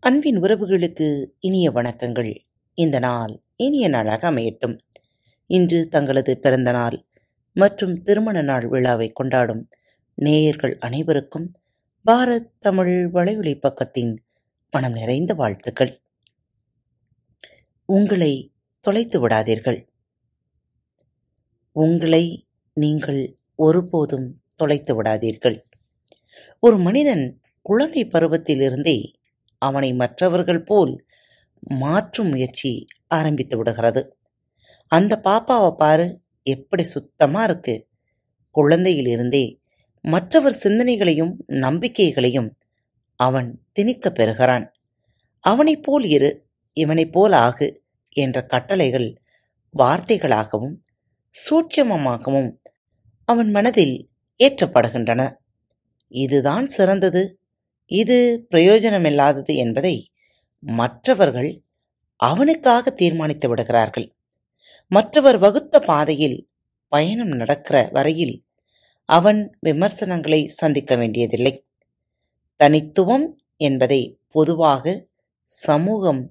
[0.00, 2.36] அன்பின் உறவுகளுக்கு இனிய வணக்கங்கள்.
[2.74, 4.78] இந்த நாள் இனிய நாளாக அமையட்டும்.
[5.46, 7.06] இன்று தங்களது பிறந்த நாள்
[7.54, 9.68] மற்றும் திருமண நாள் விழாவை கொண்டாடும்
[10.14, 11.52] நேயர்கள் அனைவருக்கும்
[12.10, 14.16] பாரத் தமிழ் வலையொலி பக்கத்தின்
[14.70, 16.02] மனம் நிறைந்த வாழ்த்துக்கள்.
[17.84, 19.86] உங்களை தொலைத்து விடாதீர்கள்.
[21.72, 25.62] உங்களை நீங்கள் ஒருபோதும் தொலைத்து விடாதீர்கள்.
[26.60, 29.16] ஒரு மனிதன் குழந்தை பருவத்திலிருந்தே
[29.58, 31.06] அவனை மற்றவர்கள் போல்
[31.60, 34.16] மாற்றும் முயற்சி ஆரம்பித்து விடுகிறது.
[34.86, 37.88] அந்த பாப்பாவை பாரு எப்படி சுத்தமா இருக்கு.
[38.54, 39.60] குழந்தையிலிருந்தே
[40.02, 42.58] மற்றவர் சிந்தனைகளையும் நம்பிக்கைகளையும்
[43.16, 44.72] அவன் திணிக்க பெறுகிறான்.
[45.40, 47.76] அவனைப் போல் இரு இவனைப் போல் ஆகு
[48.08, 49.22] என்ற கட்டளைகள்
[49.78, 50.74] வார்த்தைகளாகவும்
[51.30, 52.56] சூட்சமமாகவும்
[53.24, 55.34] அவன் மனதில் ஏற்றப்படுகின்றன.
[56.08, 57.37] இதுதான் சிறந்தது.
[57.90, 60.10] இது பிரயோஜனமில்லாதது என்பதை
[60.62, 61.62] மற்றவர்கள்
[62.16, 64.06] அவனுக்காக தீர்மானித்து விடுகிறார்கள்.
[64.86, 66.48] மற்றவர் வகுத்த பாதையில்
[66.88, 68.44] பயணம் நடக்கிற வரையில்
[69.04, 71.64] அவன் விமர்சனங்களை சந்திக்க வேண்டியதில்லை.
[72.56, 75.06] தனித்துவம் என்பதை பொதுவாக
[75.44, 76.22] சமூகம்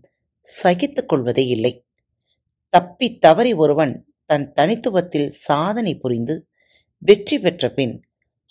[0.41, 1.73] சகித்துக் கொள்வதே இல்லை.
[2.73, 3.94] தப்பி தவறி ஒருவன்
[4.25, 6.35] தன் தனித்துவத்தில் சாதனை புரிந்து
[6.97, 7.95] வெற்றி பெற்ற பின்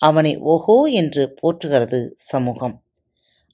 [0.01, 2.75] அவனை ஓஹோ என்று போற்றுகிறது சமூகம்.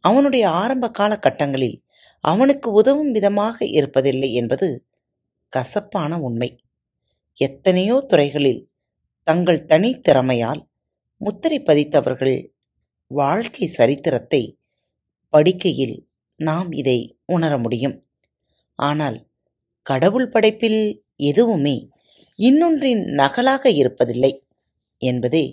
[0.03, 1.77] அவனுடைய ஆரம்ப காலகட்டங்களில்
[2.23, 4.67] அவனுக்கு உதவும் விதமாக இருப்பதில்லை என்பது
[5.53, 6.49] கசப்பான உண்மை.
[7.37, 8.61] எத்தனையோ துறைகளில்
[9.27, 10.61] தங்கள் தனித்திறமையால்
[11.21, 12.37] முத்திரை பதித்தவர்கள்
[13.11, 14.41] வாழ்க்கை சரித்திரத்தை
[15.33, 15.95] படிக்கையில்
[16.39, 17.97] நாம் இதை உணர முடியும்.
[18.79, 19.17] ஆனால்
[19.87, 20.81] கடவுள் படைப்பில்
[21.29, 21.75] எதுவுமே
[22.39, 24.31] இன்னொன்றின் நகலாக இருப்பதில்லை
[25.01, 25.45] என்பதே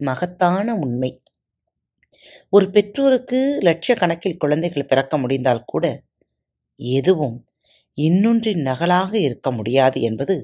[0.00, 1.10] மகத்தான உண்மை.
[2.48, 5.86] ஒரு பெற்றோருக்கு லட்சக்கணக்கில் குழந்தைகள் பிறக்க முடிந்தால் கூட
[6.80, 7.38] எதுவும்
[7.98, 10.36] இன்னொன்றின் நகலாக இருக்க முடியாது என்பது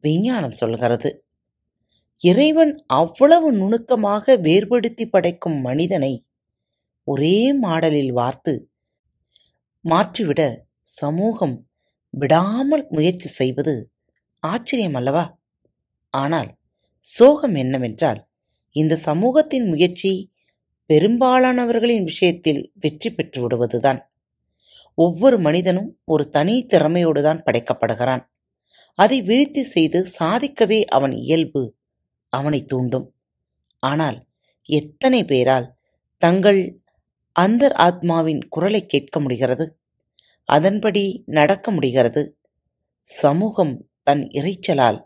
[0.00, 1.10] விஞ்ஞானம் சொல்கிறது.
[2.20, 6.12] இறைவன் அவ்வளவு நுணுக்கமாக வேறுபடுத்தி படைக்கும் மனிதனை
[7.08, 8.54] ஒரே மாடலில் வார்த்து
[9.84, 10.42] மாற்றிவிட
[10.80, 11.56] சமூகம்
[12.14, 13.74] விடாமல் முயற்சி செய்வது
[14.42, 15.24] ஆச்சரியம் அல்லவா?
[16.14, 16.50] ஆனால்
[17.04, 18.20] சோகம் என்னவென்றால்
[18.76, 20.12] இந்த சமூகத்தின் முயற்சி
[20.90, 24.00] பெரும்பாலானவர்களின் விஷயத்தில் வெற்றி பெற்று விடுவதுதான்.
[24.94, 28.22] ஒவ்வொரு மனிதனும் ஒரு தனி திறமையோடு தான் படைக்கப்படுகிறான்.
[28.98, 31.62] அதை விருத்தி செய்து சாதிக்கவே அவன் இயல்பு
[32.32, 33.06] அவனை தூண்டும்.
[33.82, 34.18] ஆனால்
[34.68, 35.66] எத்தனை பேரால்
[36.22, 36.60] தங்கள்
[37.36, 39.64] அந்தர் ஆத்மாவின் குரலை கேட்க முடிகிறது?
[40.48, 42.22] அதன்படி நடக்க முடிகிறது?
[43.06, 44.98] சமூகம் தன் இறைச்சலால்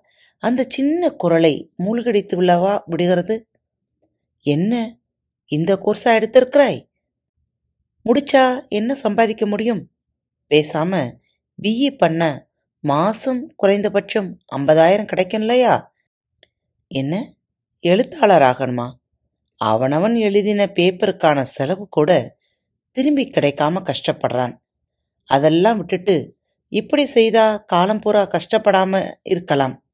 [0.43, 3.37] அந்த சின்ன குரலை மூழ்கடித்து விழவா விடுகிறது?
[4.45, 4.73] என்ன
[5.51, 6.87] இந்த கோர்ஸா எடுத்திருக்கிறாய்?
[8.05, 9.91] முடிச்சா என்ன சம்பாதிக்க முடியும்?
[10.51, 11.19] பேசாம
[11.63, 12.49] பிஇ பண்ண
[12.81, 15.93] மாசம் குறைந்தபட்சம் ஐம்பதாயிரம் கிடைக்கும் இல்லையா?
[16.89, 17.33] என்ன?
[17.81, 18.91] எழுத்தாளர் ஆகணுமா
[19.57, 22.37] அவனவன் எழுதின பேப்பருக்கான செலவு கூட
[22.93, 24.57] திரும்பி கிடைக்காம கஷ்டப்படுறான்.
[25.25, 26.37] அதெல்லாம் விட்டுட்டு
[26.69, 29.85] இப்படி செய்தா காலம் பூரா கஷ்டப்படாம இருக்கலாம்.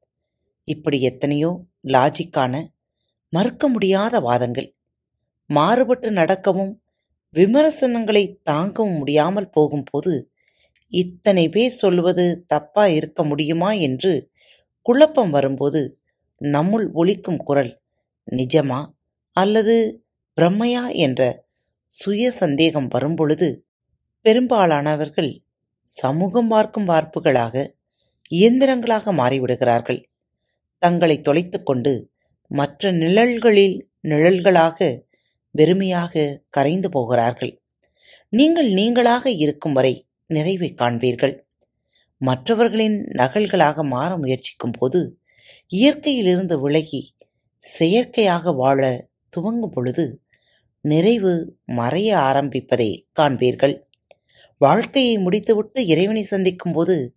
[0.64, 2.66] இப்படி எத்தனையோ லாஜிக்கான
[3.28, 4.73] மறுக்க முடியாத வாதங்கள்.
[5.46, 6.82] மாறுபட்டு நடக்கவும்
[7.30, 10.32] விமர்சனங்களை தாங்கவும் முடியாமல் போகும்போது
[10.88, 14.30] இத்தனை பேர் சொல்வது தப்பா இருக்க முடியுமா என்று
[14.82, 15.98] குழப்பம் வரும்போது
[16.40, 17.80] நம்முள் ஒழிக்கும் குரல்
[18.30, 18.80] நிஜமா
[19.36, 20.04] அல்லது
[20.40, 20.94] பிரம்மையா?
[20.94, 21.44] என்ற
[21.86, 23.66] சுய சந்தேகம் வரும்பொழுது
[24.20, 25.42] பெரும்பாலானவர்கள்
[25.82, 27.66] சமூகம் பார்க்கும் வார்ப்புகளாக
[28.30, 30.04] இயந்திரங்களாக மாறிவிடுகிறார்கள்.
[30.78, 32.10] தங்களை தொலைத்து கொண்டு
[32.50, 34.78] மற்ற நிழல்களில் நிழல்களாக
[35.58, 37.62] வெறுமையாக கரைந்து போகிறார்கள்.
[38.28, 41.38] நீங்கள் நீங்களாக இருக்கும் வரை நிறைவை காண்பீர்கள்.
[42.20, 45.18] மற்றவர்களின் நகல்களாக மாற முயற்சிக்கும் போது
[45.76, 47.14] இயற்கையிலிருந்து விலகி
[47.56, 50.22] செயற்கையாக வாழ துவங்கும் பொழுது
[50.80, 52.88] நிறைவு மறைய ஆரம்பிப்பதை
[53.20, 53.82] காண்பீர்கள்.
[54.58, 57.16] வாழ்க்கையை முடித்துவிட்டு இறைவனை சந்திக்கும் போது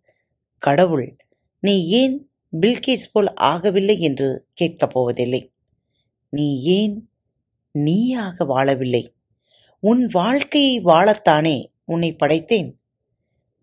[0.58, 1.16] கடவுள்
[1.60, 2.30] நீ ஏன்
[2.60, 3.98] பில்கேட்ஸ் போல் ஆகவில்லை?
[3.98, 5.52] என்று கேட்கப் போவதில்லை.
[6.30, 7.10] நீ ஏன்
[7.84, 9.08] நீயாக வாழவில்லை.
[9.80, 12.74] உன் வாழ்க்கையை வாழத்தானே உன்னை படைத்தேன்.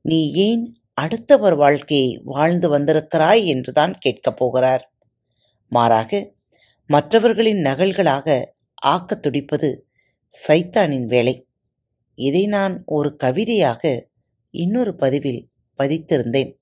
[0.03, 4.95] நீ ஏன் அடுத்தவர் வாழ்க்கையை வாழ்ந்து வந்திருக்கிறாய் என்றுதான் கேட்கப் போகிறார்.
[5.69, 6.35] மாறாக
[6.87, 8.45] மற்றவர்களின் நகல்களாக
[8.87, 9.81] ஆக்கத் துடிப்பது
[10.49, 11.49] சைத்தானின் வேலை.
[12.15, 14.09] இதை நான் ஒரு கவிதையாக
[14.51, 16.57] இன்னொரு பதிவில் பதித்திருந்தேன்.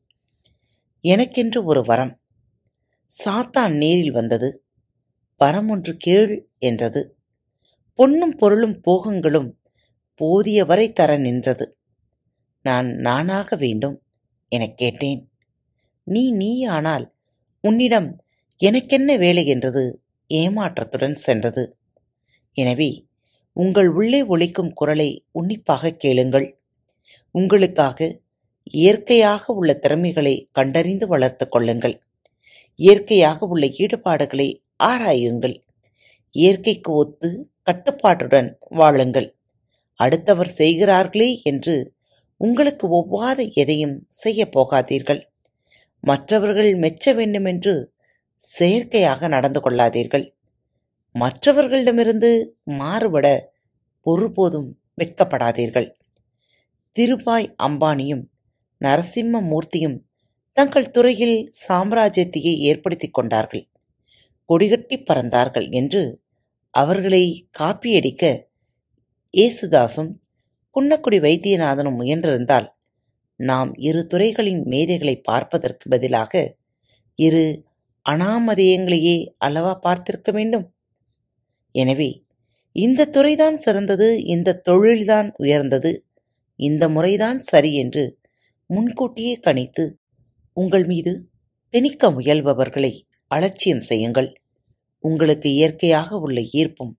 [1.01, 2.21] எனக்கென்று ஒரு வரம்.
[3.25, 4.67] சாத்தான் நேரில் வந்தது.
[5.37, 7.17] வரம் ஒன்று கேள் என்றது.
[7.95, 9.51] பொன்னும் பொருளும் போகங்களும்
[10.15, 11.79] போதிய வரை தர நின்றது.
[12.63, 14.03] நான் நானாக வேண்டும்
[14.49, 15.31] எனக் கேட்டேன்.
[16.05, 17.07] நீ நீயானால்
[17.61, 18.17] உன்னிடம்
[18.57, 20.03] எனக்கென்ன வேலை என்றது
[20.35, 21.79] ஏமாற்றத்துடன் சென்றது.
[22.53, 23.07] எனவே
[23.53, 26.59] உங்கள் உள்ளே ஒழிக்கும் குரலை உன்னிப்பாக கேளுங்கள்.
[27.31, 28.19] உங்களுக்காக
[28.63, 32.01] இயற்கையாக உள்ள திறமைகளை கண்டறிந்து வளர்த்து கொள்ளுங்கள்.
[32.75, 35.63] இயற்கையாக உள்ள ஈடுபாடுகளை ஆராயுங்கள்.
[36.31, 39.39] இயற்கைக்கு ஒத்து கட்டுப்பாட்டுடன் வாழுங்கள்.
[39.95, 41.95] அடுத்தவர் செய்கிறார்களே என்று
[42.37, 45.23] உங்களுக்கு ஒவ்வாத எதையும் செய்யப் போகாதீர்கள்.
[46.01, 47.93] மற்றவர்கள் மெச்ச வேண்டுமென்று
[48.35, 50.35] செயற்கையாக நடந்து கொள்ளாதீர்கள்.
[51.13, 53.53] மற்றவர்களிடமிருந்து மாறுபட
[54.01, 55.95] ஒருபோதும் வெட்கப்படாதீர்கள்.
[56.99, 58.25] திருபாய் அம்பானியும்
[58.85, 59.99] நரசிம்ம மூர்த்தியும்
[60.53, 63.69] தங்கள் துறையில் சாம்ராஜ்யத்தையே ஏற்படுத்திக் கொண்டார்கள்.
[64.49, 66.22] கொடிகட்டி பறந்தார்கள் என்று
[66.75, 67.25] அவர்களை
[67.59, 68.25] காப்பியடிக்க
[69.35, 70.13] ஏசுதாசும்
[70.77, 72.69] குன்னக்குடி வைத்தியநாதனும் முயன்றிருந்தால்
[73.41, 76.43] நாம் இரு துறைகளின் மேதைகளை பார்ப்பதற்கு பதிலாக
[77.19, 77.45] இரு
[78.07, 80.67] அனாமதேயங்களையே அல்லவா பார்த்திருக்க வேண்டும்?
[81.75, 82.11] எனவே
[82.77, 85.93] இந்த துறைதான் சிறந்தது இந்த தொழில்தான் உயர்ந்தது
[86.61, 88.05] இந்த முறைதான் சரி என்று
[88.71, 89.85] முன்கூட்டியே கணித்து
[90.57, 91.13] உங்கள் மீது
[91.75, 92.93] திணிக்க முயல்பவர்களை
[93.31, 94.31] அலட்சியம் செய்யுங்கள்.
[95.03, 96.93] உங்களுக்கு இயற்கையாக உள்ள ஈர்ப்பும்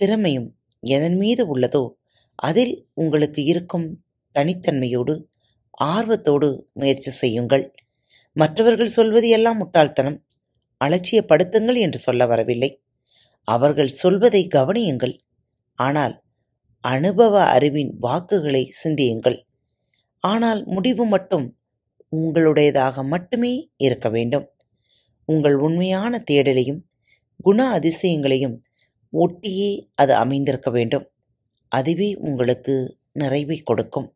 [0.00, 0.48] திறமையும்
[0.82, 1.84] எதன் மீது உள்ளதோ
[2.38, 3.86] அதில் உங்களுக்கு இருக்கும்
[4.34, 5.14] தனித்தன்மையோடு
[5.92, 7.64] ஆர்வத்தோடு முயற்சி செய்யுங்கள்.
[8.36, 10.18] மற்றவர்கள் சொல்வது எல்லாம் முட்டாள்தனம்.
[10.80, 12.70] அலட்சியப்படுத்துங்கள் என்று சொல்ல வரவில்லை.
[13.48, 15.14] அவர்கள் சொல்வதை கவனியுங்கள்.
[15.78, 16.14] ஆனால்
[16.84, 19.38] அனுபவ அறிவின் வாக்குகளை சிந்தியுங்கள்.
[20.22, 21.46] ஆனால் முடிவு மட்டும்
[22.12, 24.46] உங்களுடையதாக மட்டுமே இருக்க வேண்டும்.
[25.28, 26.82] உங்கள் உண்மையான தேடலையும்
[27.36, 28.62] குண அதிசயங்களையும்
[29.12, 31.10] ஒட்டியே அது அமைந்திருக்க வேண்டும்.
[31.68, 34.14] அதுவே உங்களுக்கு நிறைவை கொடுக்கும்.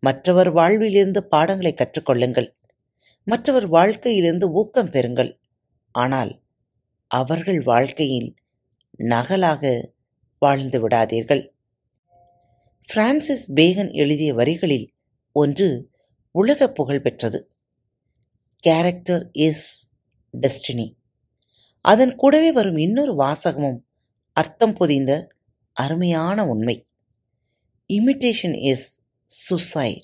[0.00, 2.54] மற்றவர் வாழ்விலிருந்து பாடங்களை கற்றுக்கொள்ளுங்கள்.
[3.24, 5.38] மற்றவர் வாழ்க்கையிலிருந்து ஊக்கம் பெறுங்கள்.
[5.92, 6.42] ஆனால்
[7.06, 8.34] அவர்கள் வாழ்க்கையில்
[8.96, 9.92] நகலாக
[10.38, 11.48] வாழ்ந்து விடாதீர்கள்.
[12.86, 14.94] பிரான்சிஸ் பேகன் எழுதிய வரிகளில்
[15.32, 15.90] ஒன்று
[16.30, 17.50] உலக புகழ் பெற்றது.
[18.56, 19.90] கேரக்டர் இஸ்
[20.40, 20.98] டெஸ்டினி
[21.80, 23.78] அதன் கூடவே வரும் இன்னொரு வாசகமும்
[24.32, 25.28] அர்த்தம் பொதிந்த
[25.72, 26.86] அருமையான உண்மை.
[27.86, 30.02] இமிட்டேஷன் இஸ் சுசைட்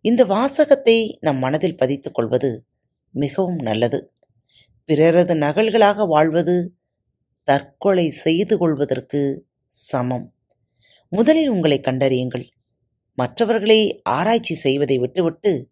[0.00, 2.66] இந்த வாசகத்தை நம் மனதில் பதித்துக் கொள்வது
[3.10, 4.10] மிகவும் நல்லது.
[4.84, 6.76] பிறரது நகல்களாக வாழ்வது
[7.44, 10.34] தற்கொலை செய்து கொள்வதற்கு சமம்.
[11.08, 12.46] முதலில் உங்களை கண்டறியுங்கள்.
[13.14, 15.70] மற்றவர்களை ஆராய்ச்சி செய்வதை விட்டுவிட்டு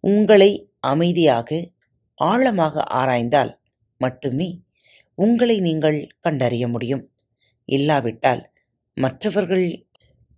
[0.00, 1.68] உங்களை அமைதியாக
[2.14, 3.57] ஆழமாக ஆராய்ந்தால்
[3.98, 4.48] மட்டுமே
[5.18, 7.04] உங்களை நீங்கள் கண்டறிய முடியும்.
[7.68, 8.42] இல்லாவிட்டால்
[8.96, 9.66] மற்றவர்கள்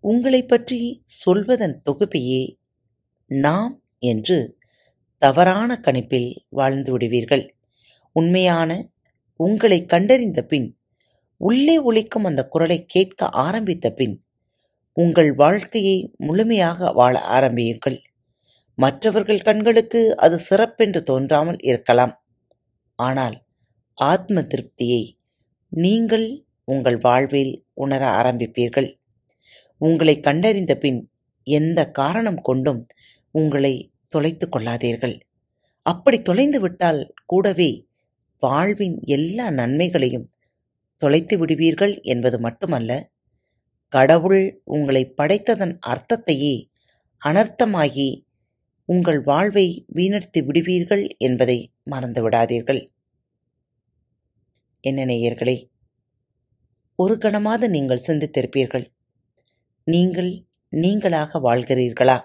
[0.05, 2.43] உங்களை பற்றி சொல்வதன் தொகுப்பையே
[3.31, 4.39] நாம் என்று
[5.23, 7.45] தவறான கணிப்பில் வாழ்ந்து விடுவீர்கள்.
[8.17, 8.71] உண்மையான
[9.41, 10.69] உங்களை கண்டறிந்த பின்
[11.41, 14.17] உள்ளே ஒழிக்கும் அந்த குரலை கேட்க ஆரம்பித்த பின்
[14.97, 17.99] உங்கள் வாழ்க்கையை முழுமையாக வாழ ஆரம்பியுங்கள்.
[18.79, 22.15] மற்றவர்கள் கண்களுக்கு அது சிறப்பென்று தோன்றாமல் இருக்கலாம்.
[22.99, 23.37] ஆனால்
[24.01, 25.03] ஆத்ம திருப்தியை
[25.73, 26.27] நீங்கள்
[26.65, 28.89] உங்கள் வாழ்வில் உணர ஆரம்பிப்பீர்கள்.
[29.81, 31.01] உங்களை கண்டறிந்த பின்
[31.47, 32.81] எந்த காரணம் கொண்டும்
[33.31, 33.75] உங்களை
[34.07, 35.17] தொலைத்து கொள்ளாதீர்கள்.
[35.87, 37.71] அப்படி தொலைந்து விட்டால் கூடவே
[38.43, 40.27] வாழ்வின் எல்லா நன்மைகளையும்
[41.03, 42.91] தொலைத்து விடுவீர்கள் என்பது மட்டுமல்ல
[43.93, 46.55] கடவுள் உங்களை படைத்ததன் அர்த்தத்தையே
[47.23, 48.09] அனர்த்தமாகி
[48.85, 52.83] உங்கள் வாழ்வை வீணடித்து விடுவீர்கள் என்பதை மறந்து விடாதீர்கள்.
[54.81, 55.69] என்ன நேயர்களே
[56.97, 58.87] ஒரு கணமாவது நீங்கள் சிந்தித்திருப்பீர்கள்.
[59.85, 62.21] நீங்கள் நீங்களாக வாழ்கிறீர்களா?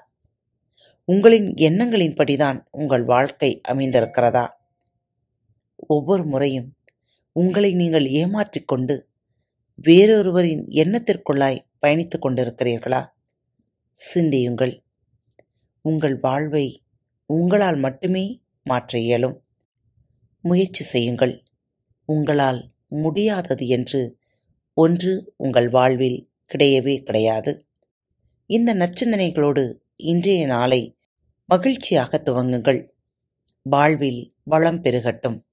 [1.03, 4.47] உங்களின் எண்ணங்களின்படிதான் உங்கள் வாழ்க்கை அமைந்திருக்கிறதா?
[5.75, 6.75] ஒவ்வொரு முறையும்
[7.31, 9.01] உங்களை நீங்கள் ஏமாற்றிக்கொண்டு
[9.83, 13.07] வேறொருவரின் எண்ணத்திற்குள்ளாய் பயணித்துக் கொண்டிருக்கிறீர்களா?
[13.91, 14.83] சிந்தியுங்கள்.
[15.81, 16.83] உங்கள் வாழ்வை
[17.25, 19.43] உங்களால் மட்டுமே மாற்ற இயலும்.
[20.41, 21.44] முயற்சி செய்யுங்கள்.
[22.05, 24.17] உங்களால் முடியாதது என்று
[24.73, 27.65] ஒன்று உங்கள் வாழ்வில் கிடையவே கிடையாது.
[28.45, 30.97] இந்த நச்சிந்தனைகளோடு இன்றைய நாளை
[31.45, 32.87] மகிழ்ச்சியாக துவங்குங்கள்.
[33.61, 35.43] வாழ்வில் வளம் பெருகட்டும்.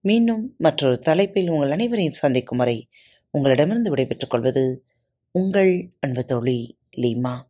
[0.00, 2.88] மீண்டும் மற்றொரு தலைப்பில் உங்கள் அனைவரையும் சந்திக்கும் வரை
[3.30, 4.84] உங்களிடமிருந்து விடைபெற்றுக் கொள்வது
[5.30, 7.49] உங்கள் அன்பு தோழி லீமா.